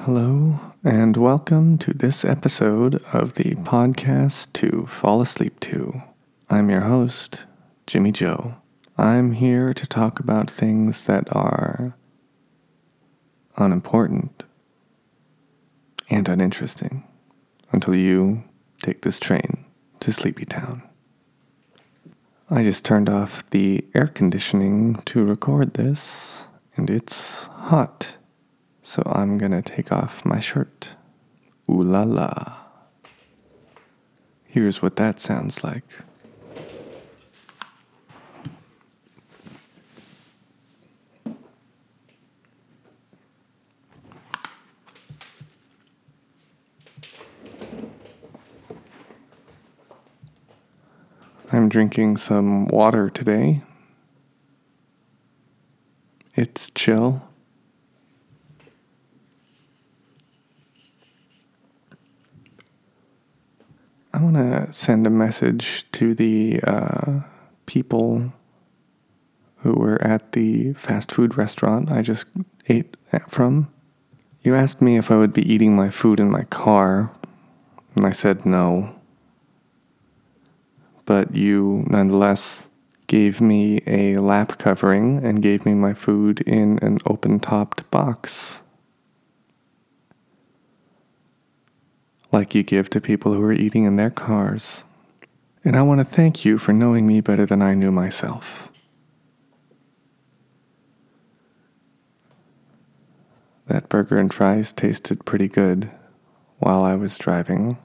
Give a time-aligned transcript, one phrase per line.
[0.00, 6.02] Hello, and welcome to this episode of the podcast to fall asleep to.
[6.48, 7.44] I'm your host,
[7.88, 8.54] Jimmy Joe.
[8.96, 11.96] I'm here to talk about things that are
[13.56, 14.44] unimportant
[16.08, 17.02] and uninteresting
[17.72, 18.44] until you
[18.82, 19.64] take this train
[20.00, 20.82] to Sleepy Town.
[22.48, 28.15] I just turned off the air conditioning to record this, and it's hot.
[28.88, 30.90] So I'm gonna take off my shirt.
[31.68, 32.52] Ooh la la.
[34.44, 35.82] Here's what that sounds like.
[51.52, 53.62] I'm drinking some water today.
[56.36, 57.26] It's chill.
[64.16, 67.20] I want to send a message to the uh,
[67.66, 68.32] people
[69.56, 72.26] who were at the fast food restaurant I just
[72.68, 72.96] ate
[73.26, 73.68] from.
[74.42, 77.10] You asked me if I would be eating my food in my car,
[77.96, 78.94] and I said no.
[81.06, 82.68] But you nonetheless
[83.08, 88.62] gave me a lap covering and gave me my food in an open topped box.
[92.30, 94.85] Like you give to people who are eating in their cars.
[95.66, 98.70] And I want to thank you for knowing me better than I knew myself.
[103.66, 105.90] That burger and fries tasted pretty good
[106.58, 107.78] while I was driving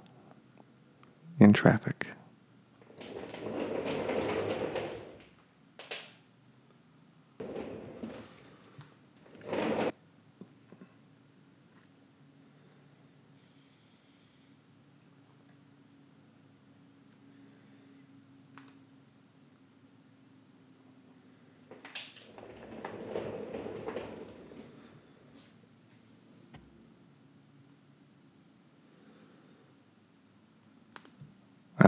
[1.40, 2.06] in traffic.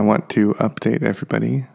[0.03, 1.65] Want to update everybody.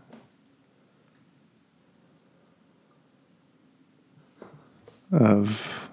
[5.11, 5.91] Of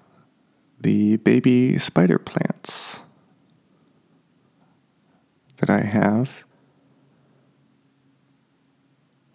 [0.81, 3.01] the baby spider plants
[5.57, 6.43] that I have,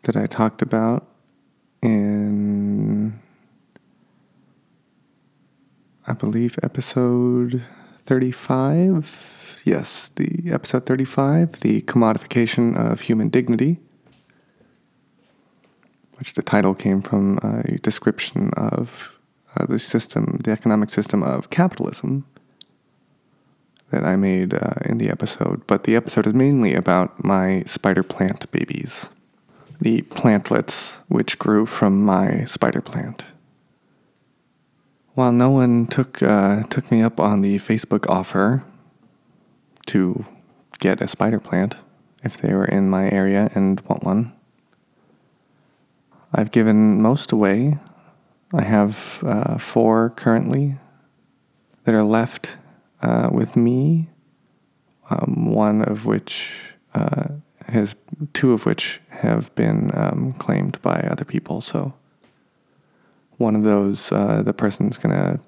[0.02, 1.06] that I talked about
[1.82, 3.18] in,
[6.06, 7.62] I believe, episode
[8.04, 9.39] 35.
[9.64, 13.78] Yes, the episode 35, the commodification of human dignity,
[16.18, 19.12] which the title came from a description of
[19.56, 22.24] uh, the system, the economic system of capitalism
[23.90, 25.66] that I made uh, in the episode.
[25.66, 29.10] But the episode is mainly about my spider plant babies,
[29.78, 33.24] the plantlets which grew from my spider plant.
[35.14, 38.62] While no one took uh, took me up on the Facebook offer
[39.86, 40.24] to
[40.78, 41.76] get a spider plant
[42.22, 44.32] if they were in my area and want one,
[46.32, 47.78] I've given most away.
[48.52, 50.76] I have uh, four currently
[51.84, 52.58] that are left
[53.02, 54.08] uh, with me.
[55.08, 57.28] Um, one of which uh,
[57.66, 57.96] has
[58.32, 61.60] two of which have been um, claimed by other people.
[61.60, 61.94] So
[63.38, 65.40] one of those, uh, the person's gonna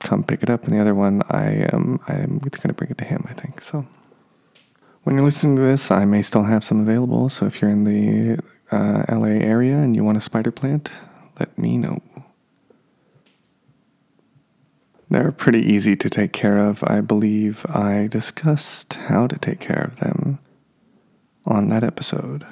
[0.00, 3.04] come pick it up, and the other one, I am I'm gonna bring it to
[3.04, 3.24] him.
[3.28, 3.86] I think so.
[5.04, 7.28] When you're listening to this, I may still have some available.
[7.28, 8.38] So if you're in the
[8.70, 10.90] uh, LA area and you want a spider plant,
[11.38, 12.02] let me know.
[15.10, 16.84] They're pretty easy to take care of.
[16.86, 20.38] I believe I discussed how to take care of them
[21.46, 22.46] on that episode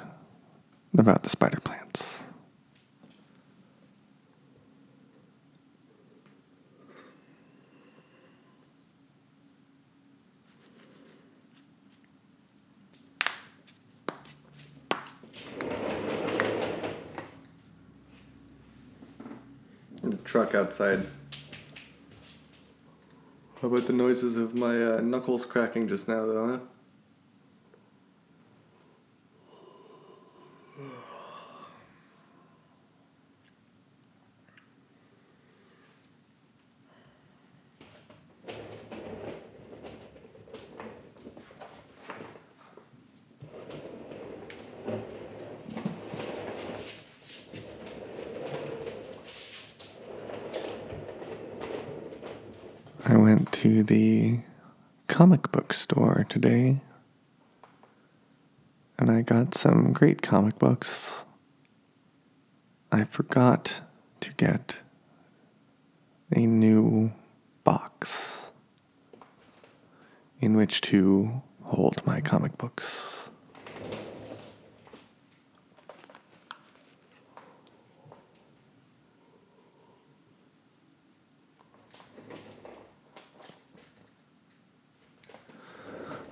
[0.97, 2.23] about the spider plants.
[20.03, 20.99] The truck outside.
[23.61, 26.59] How about the noises of my uh, knuckles cracking just now, though, huh?
[53.09, 54.41] I went to the
[55.07, 56.79] comic book store today
[58.99, 61.25] and I got some great comic books.
[62.91, 63.81] I forgot
[64.21, 64.77] to get
[66.31, 67.11] a new
[67.63, 68.51] box
[70.39, 73.16] in which to hold my comic books.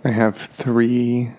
[0.05, 1.31] I have three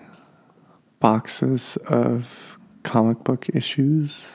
[0.99, 4.27] boxes of comic book issues.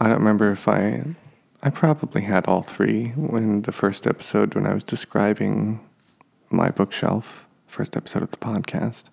[0.00, 1.04] I don't remember if I
[1.62, 5.78] I probably had all three when the first episode when I was describing
[6.50, 9.04] my bookshelf, first episode of the podcast.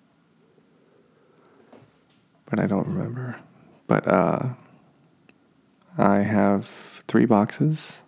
[2.46, 3.38] But I don't remember.
[3.86, 4.48] But uh
[5.96, 6.66] I have
[7.06, 8.02] three boxes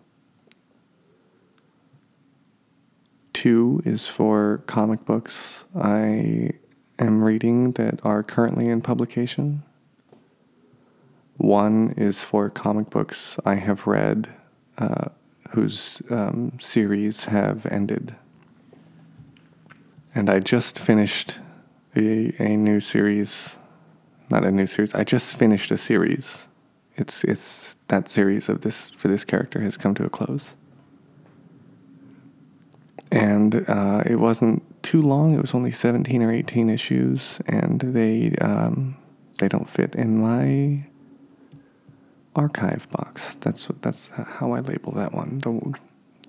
[3.45, 6.53] Two is for comic books I
[6.99, 9.63] am reading that are currently in publication.
[11.37, 14.33] One is for comic books I have read
[14.79, 15.11] uh,
[15.51, 18.17] whose um, series have ended.
[20.15, 21.39] And I just finished
[21.95, 23.59] a, a new series,
[24.31, 26.49] not a new series, I just finished a series.
[26.97, 30.57] It's, it's that series of this for this character has come to a close
[33.11, 35.35] and uh, it wasn't too long.
[35.35, 38.97] It was only 17 or 18 issues, and they um,
[39.39, 40.87] they don't fit in my
[42.37, 43.37] archive box.
[43.37, 45.39] That's that's how I label that one.
[45.39, 45.75] The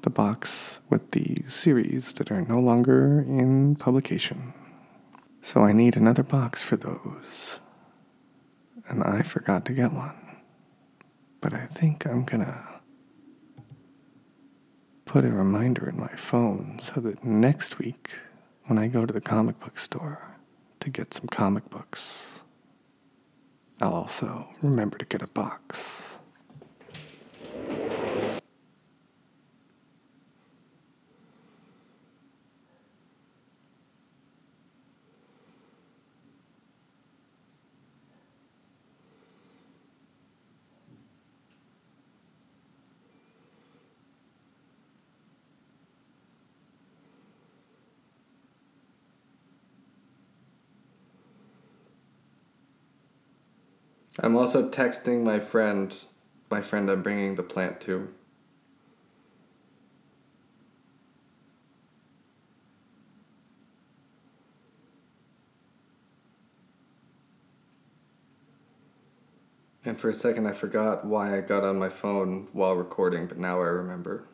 [0.01, 4.53] the box with the series that are no longer in publication.
[5.41, 7.59] So I need another box for those.
[8.87, 10.15] And I forgot to get one.
[11.41, 12.74] But I think I'm gonna
[15.05, 18.09] put a reminder in my phone so that next week,
[18.65, 20.35] when I go to the comic book store
[20.79, 22.43] to get some comic books,
[23.81, 26.14] I'll also remember to get a box.
[54.19, 55.93] I'm also texting my friend,
[56.49, 58.13] my friend I'm bringing the plant to.
[69.83, 73.37] And for a second, I forgot why I got on my phone while recording, but
[73.37, 74.27] now I remember.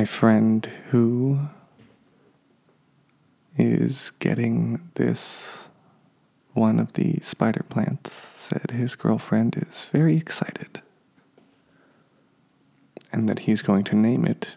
[0.00, 1.38] My friend who
[3.58, 5.68] is getting this
[6.54, 10.80] one of the spider plants said his girlfriend is very excited
[13.12, 14.56] and that he's going to name it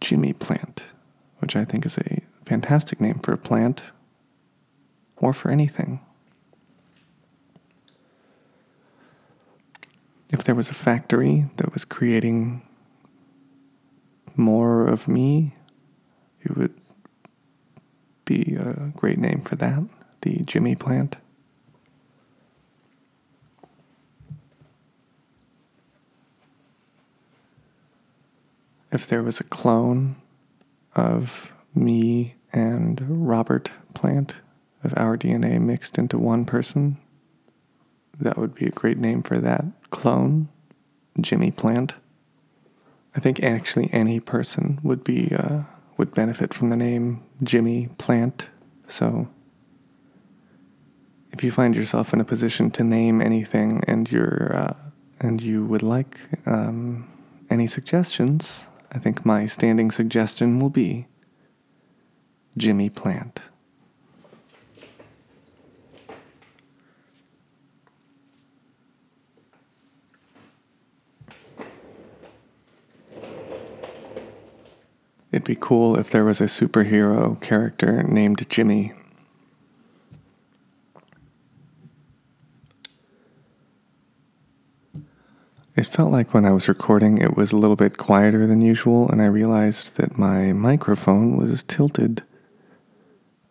[0.00, 0.82] Jimmy Plant,
[1.38, 3.84] which I think is a fantastic name for a plant
[5.18, 6.00] or for anything.
[10.30, 12.62] If there was a factory that was creating
[14.38, 15.54] more of me,
[16.40, 16.74] it would
[18.24, 19.82] be a great name for that
[20.22, 21.16] the Jimmy plant.
[28.90, 30.16] If there was a clone
[30.96, 34.34] of me and Robert Plant,
[34.82, 36.98] of our DNA mixed into one person,
[38.18, 40.48] that would be a great name for that clone,
[41.20, 41.94] Jimmy Plant.
[43.16, 45.62] I think actually any person would be uh,
[45.96, 48.46] would benefit from the name Jimmy Plant.
[48.86, 49.28] So
[51.32, 54.74] if you find yourself in a position to name anything and you're uh,
[55.20, 57.08] and you would like um,
[57.50, 61.06] any suggestions, I think my standing suggestion will be
[62.56, 63.40] Jimmy Plant.
[75.38, 78.92] It'd be cool if there was a superhero character named Jimmy.
[85.76, 89.08] It felt like when I was recording, it was a little bit quieter than usual,
[89.08, 92.24] and I realized that my microphone was tilted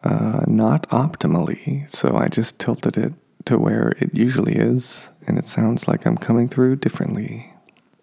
[0.03, 1.89] uh, not optimally.
[1.89, 3.13] So I just tilted it
[3.45, 7.53] to where it usually is, and it sounds like I'm coming through differently.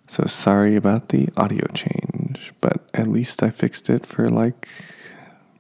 [0.06, 2.23] So sorry about the audio change,
[2.60, 4.68] but at least I fixed it for like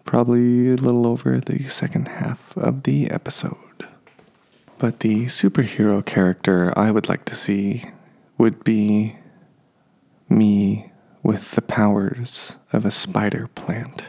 [0.04, 3.56] probably a little over the second half of the episode.
[4.78, 7.84] But the superhero character I would like to see
[8.36, 9.16] would be
[10.28, 10.90] me
[11.22, 14.02] with the powers of a spider plant.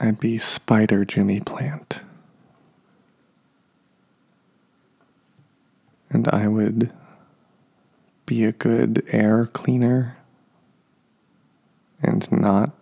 [0.00, 2.02] I'd be Spider Jimmy Plant.
[6.10, 6.92] And I would
[8.26, 10.16] be a good air cleaner
[12.02, 12.74] and not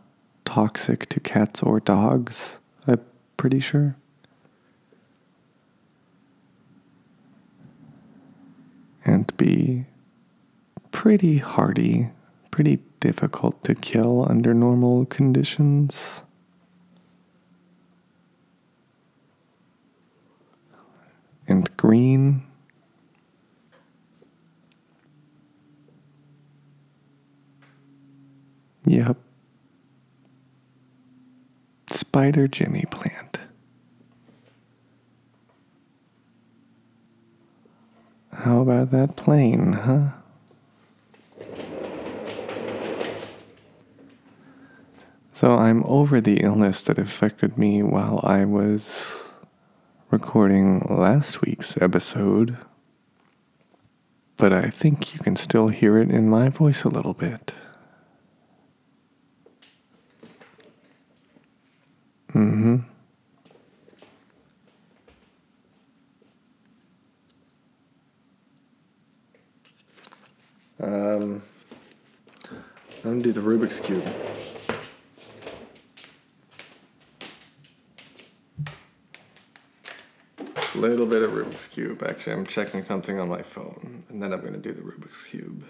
[0.44, 3.00] toxic to cats or dogs, I'm
[3.36, 3.96] pretty sure.
[9.04, 9.84] and be
[10.90, 12.10] pretty hardy,
[12.50, 16.22] pretty difficult to kill under normal conditions.
[21.48, 22.44] And green.
[28.84, 29.16] Yep.
[31.90, 33.38] Spider Jimmy plant.
[38.32, 40.08] How about that plane, huh?
[45.32, 49.32] So I'm over the illness that affected me while I was
[50.10, 52.58] recording last week's episode.
[54.36, 57.54] But I think you can still hear it in my voice a little bit.
[62.34, 62.76] Mm hmm.
[70.82, 71.42] Um,
[73.04, 74.02] I'm gonna do the Rubik's Cube.
[80.74, 82.02] Little bit of Rubik's Cube.
[82.22, 85.64] Actually, I'm checking something on my phone, and then I'm gonna do the Rubik's Cube.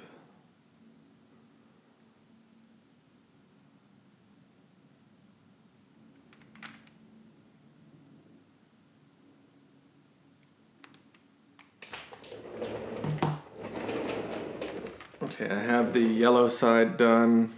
[15.23, 17.50] Okay, I have the yellow side done.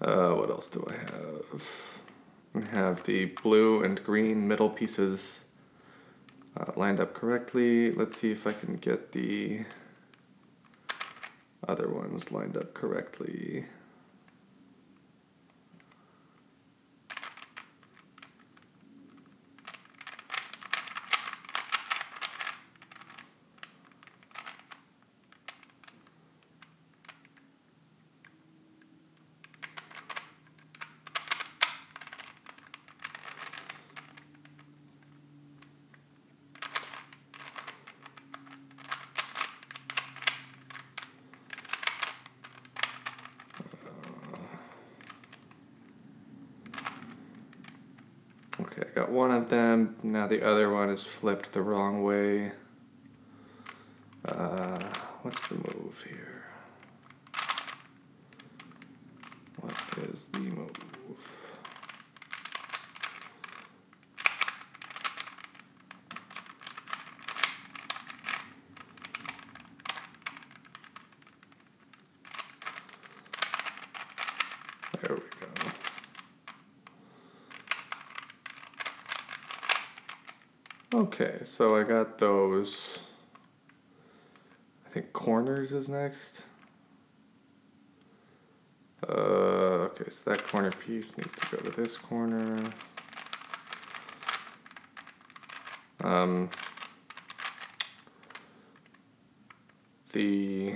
[0.00, 2.02] Uh, what else do I have?
[2.56, 5.44] I have the blue and green middle pieces
[6.80, 7.92] lined up correctly.
[7.92, 9.66] Let's see if I can get the
[11.68, 13.66] other ones lined up correctly.
[48.60, 49.96] Okay, I one of them.
[50.02, 52.52] Now the other one is flipped the wrong way.
[54.24, 54.78] Uh,
[55.22, 56.44] what's the move here?
[59.60, 59.74] What
[60.12, 60.68] is the move?
[75.02, 75.46] There we go.
[80.92, 82.98] Okay, so I got those.
[84.84, 86.44] I think corners is next.
[89.08, 92.58] Uh, okay, so that corner piece needs to go to this corner.
[96.02, 96.50] Um,
[100.12, 100.74] the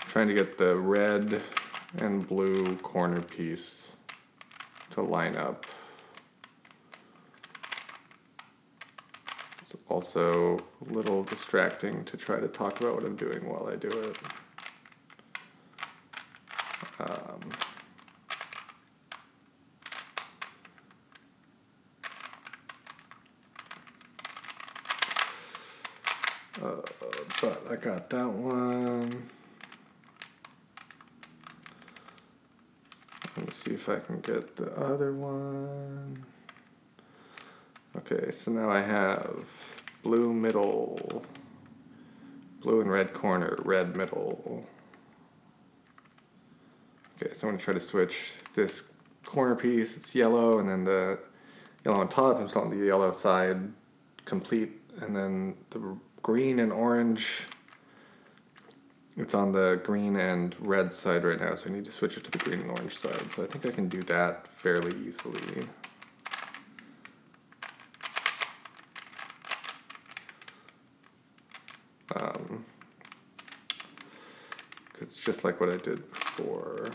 [0.00, 1.42] trying to get the red
[1.98, 3.96] and blue corner piece
[4.90, 5.64] to line up.
[9.60, 13.76] It's also a little distracting to try to talk about what I'm doing while I
[13.76, 14.18] do it.
[17.00, 17.40] Um,
[26.62, 26.82] uh,
[27.40, 29.28] but I got that one.
[33.36, 36.24] Let me see if I can get the other one.
[37.96, 41.24] Okay, so now I have blue middle,
[42.60, 44.66] blue and red corner, red middle.
[47.20, 48.84] Okay, so I'm gonna try to switch this
[49.24, 51.20] corner piece, it's yellow, and then the
[51.84, 53.72] yellow on top, I'm on the yellow side
[54.24, 57.46] complete, and then the green and orange,
[59.16, 62.24] it's on the green and red side right now, so I need to switch it
[62.24, 63.32] to the green and orange side.
[63.32, 65.66] So I think I can do that fairly easily.
[75.28, 76.88] Just like what I did before.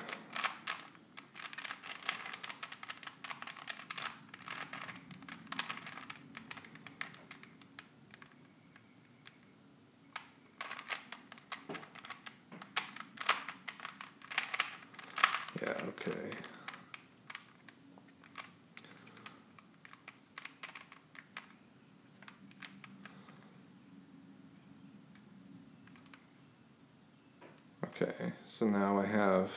[28.15, 29.51] Okay, so now I have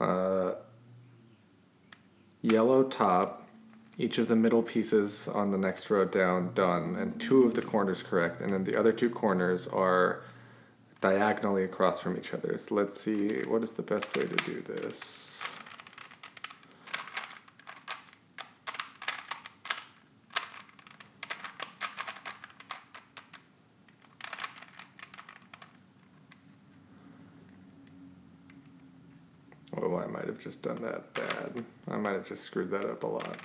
[0.00, 0.54] uh,
[2.40, 3.48] yellow top,
[3.98, 7.62] each of the middle pieces on the next row down done, and two of the
[7.62, 10.22] corners correct, and then the other two corners are
[11.00, 12.56] diagonally across from each other.
[12.58, 15.32] So let's see, what is the best way to do this?
[29.74, 31.64] Oh, I might have just done that bad.
[31.90, 33.36] I might have just screwed that up a lot.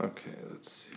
[0.00, 0.96] Okay, let's see.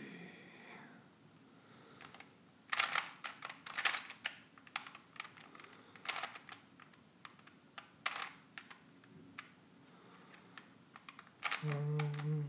[11.67, 12.45] Um,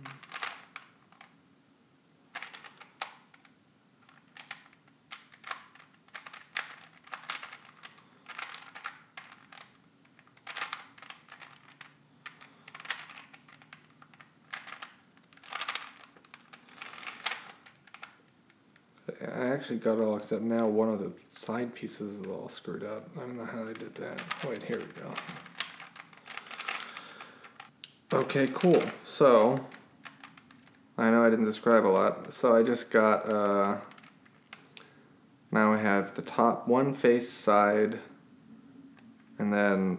[19.22, 22.85] I actually got it all except now one of the side pieces is all screwed
[22.85, 23.09] up.
[23.16, 24.22] I don't know how I did that.
[24.48, 25.12] Wait, here we go.
[28.12, 28.83] Okay, cool.
[29.04, 29.66] So,
[30.96, 32.33] I know I didn't describe a lot.
[32.33, 33.76] So I just got, uh,
[35.52, 38.00] now I have the top one face side,
[39.38, 39.98] and then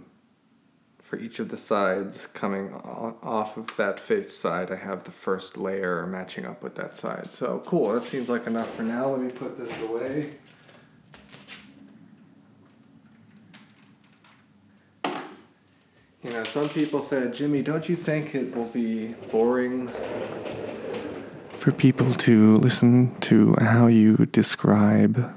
[1.12, 5.58] for each of the sides coming off of that face side, I have the first
[5.58, 7.34] layer matching up with that side.
[7.34, 9.10] So cool, that seems like enough for now.
[9.10, 10.36] Let me put this away.
[16.24, 19.90] You know, some people said, Jimmy, don't you think it will be boring
[21.60, 25.36] for people to listen to how you describe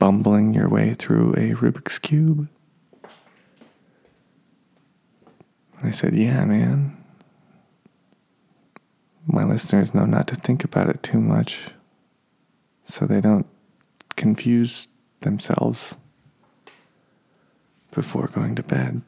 [0.00, 2.48] bumbling your way through a Rubik's Cube?
[5.90, 6.96] I said, Yeah, man.
[9.26, 11.70] My listeners know not to think about it too much
[12.84, 13.46] so they don't
[14.14, 14.86] confuse
[15.22, 15.96] themselves
[17.92, 19.02] before going to bed.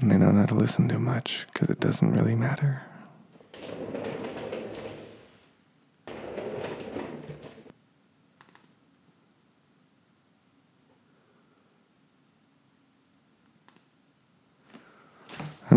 [0.00, 2.80] And they know not to listen too much because it doesn't really matter.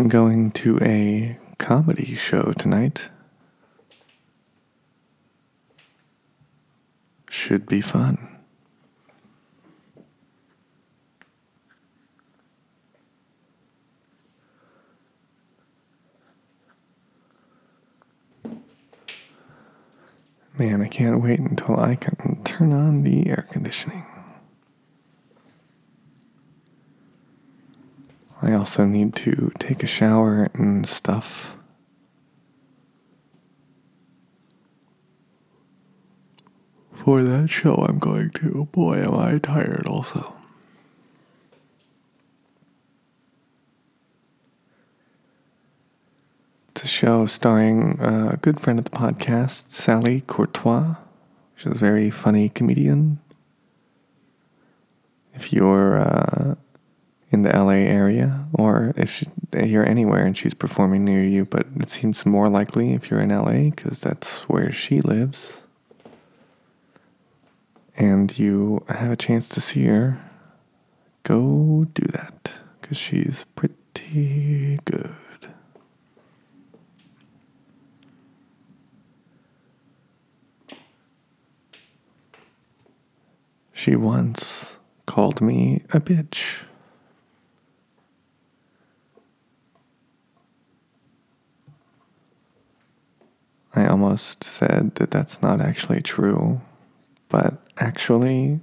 [0.00, 3.10] I'm going to a comedy show tonight.
[7.28, 8.16] Should be fun.
[20.56, 24.09] Man, I can't wait until I can turn on the air conditioning.
[28.42, 31.58] I also need to take a shower and stuff.
[36.92, 38.60] For that show, I'm going to.
[38.60, 40.36] Oh boy, am I tired also.
[46.70, 50.94] It's a show starring a good friend of the podcast, Sally Courtois.
[51.56, 53.18] She's a very funny comedian.
[55.34, 55.98] If you're.
[55.98, 56.54] Uh,
[57.30, 61.88] in the LA area, or if you're anywhere and she's performing near you, but it
[61.88, 65.62] seems more likely if you're in LA because that's where she lives,
[67.96, 70.18] and you have a chance to see her,
[71.22, 75.14] go do that because she's pretty good.
[83.72, 86.64] She once called me a bitch.
[93.74, 96.60] I almost said that that's not actually true,
[97.28, 98.60] but actually,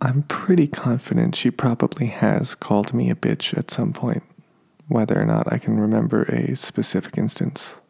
[0.00, 4.22] I'm pretty confident she probably has called me a bitch at some point,
[4.88, 7.80] whether or not I can remember a specific instance.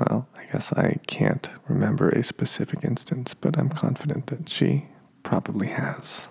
[0.00, 4.86] Well, I guess I can't remember a specific instance, but I'm confident that she
[5.22, 6.28] probably has.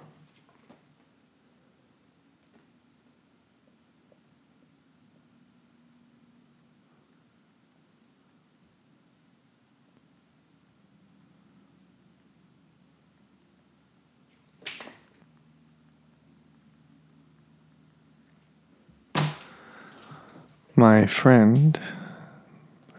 [20.75, 21.79] My friend,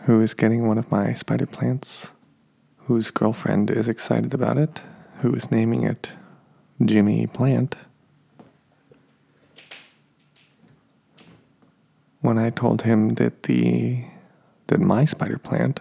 [0.05, 2.13] who is getting one of my spider plants,
[2.87, 4.81] whose girlfriend is excited about it,
[5.23, 6.13] who is naming it
[6.81, 7.75] Jimmy Plant.
[12.21, 14.05] When I told him that the
[14.69, 15.81] that my spider plant,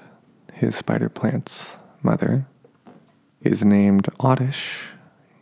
[0.51, 2.47] his spider plant's mother,
[3.41, 4.93] is named Oddish,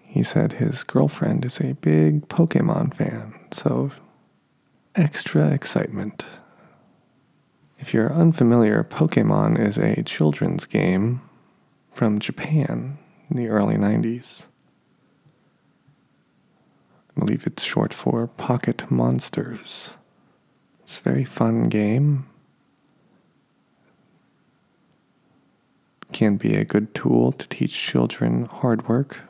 [0.04, 3.92] he said his girlfriend is a big Pokemon fan, so
[4.96, 6.26] extra excitement.
[7.82, 11.20] If you're unfamiliar, Pokemon is a children's game
[11.90, 14.46] from Japan in the early 90s.
[17.10, 19.98] I believe it's short for Pocket Monsters.
[20.84, 22.28] It's a very fun game.
[26.14, 29.22] Can be a good tool to teach children hard work,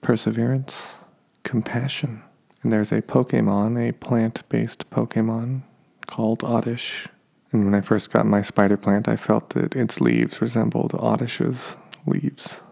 [0.00, 0.94] perseverance,
[1.42, 2.22] compassion.
[2.62, 5.62] And there's a Pokemon, a plant based Pokemon
[6.06, 7.08] called Oddish
[7.56, 11.78] and when I first got my spider plant, I felt that its leaves resembled Oddish's
[12.04, 12.62] leaves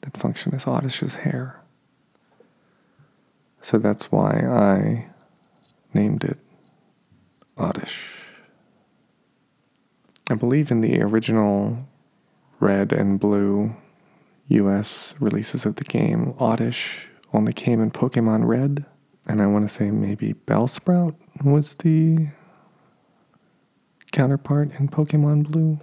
[0.00, 1.62] that function as Oddish's hair.
[3.60, 5.10] So that's why I
[5.92, 6.38] named it
[7.58, 8.14] Oddish.
[10.30, 11.86] I believe in the original
[12.60, 13.76] red and blue
[14.48, 18.86] US releases of the game, Oddish only came in Pokemon Red.
[19.26, 22.28] And I want to say maybe Bellsprout was the
[24.12, 25.80] counterpart in Pokemon Blue.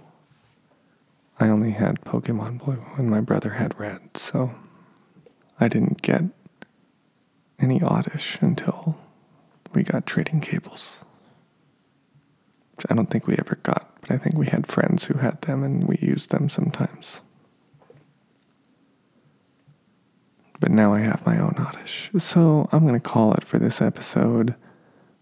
[1.40, 4.54] I only had Pokemon Blue and my brother had Red, so
[5.60, 6.24] I didn't get
[7.58, 8.98] any Oddish until
[9.74, 11.04] we got trading cables.
[12.76, 15.42] Which I don't think we ever got, but I think we had friends who had
[15.42, 17.20] them and we used them sometimes.
[20.60, 22.10] But now I have my own Oddish.
[22.18, 24.54] So I'm going to call it for this episode.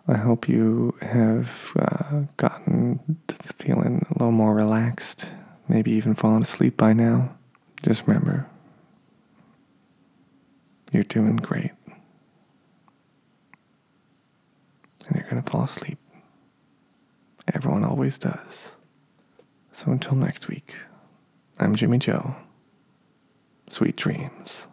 [0.09, 5.33] I hope you have uh, gotten feeling a little more relaxed,
[5.69, 7.35] maybe even fallen asleep by now.
[7.83, 8.47] Just remember,
[10.92, 11.73] you're doing great.
[15.09, 15.99] And you're going to fall asleep.
[17.53, 18.73] Everyone always does.
[19.73, 20.77] So until next week,
[21.59, 22.35] I'm Jimmy Joe.
[23.71, 24.69] Sweet dreams.